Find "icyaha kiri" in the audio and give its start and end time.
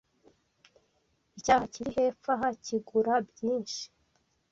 1.37-1.89